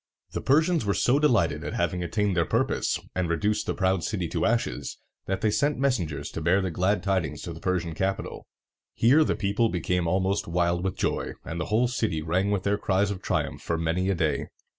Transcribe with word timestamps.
The 0.31 0.41
Persians 0.41 0.83
were 0.83 0.95
so 0.95 1.19
delighted 1.19 1.63
at 1.63 1.75
having 1.75 2.01
attained 2.03 2.35
their 2.35 2.43
purpose, 2.43 2.99
and 3.13 3.29
reduced 3.29 3.67
the 3.67 3.75
proud 3.75 4.03
city 4.03 4.27
to 4.29 4.47
ashes, 4.47 4.97
that 5.27 5.41
they 5.41 5.51
sent 5.51 5.77
messengers 5.77 6.31
to 6.31 6.41
bear 6.41 6.59
the 6.59 6.71
glad 6.71 7.03
tidings 7.03 7.43
to 7.43 7.53
the 7.53 7.59
Persian 7.59 7.93
capital. 7.93 8.47
Here 8.95 9.23
the 9.23 9.35
people 9.35 9.69
became 9.69 10.07
almost 10.07 10.47
wild 10.47 10.83
with 10.83 10.97
joy, 10.97 11.33
and 11.45 11.61
the 11.61 11.65
whole 11.65 11.87
city 11.87 12.23
rang 12.23 12.49
with 12.49 12.63
their 12.63 12.79
cries 12.79 13.11
of 13.11 13.21
triumph 13.21 13.61
for 13.61 13.77
many 13.77 14.09
a 14.09 14.15
day. 14.15 14.47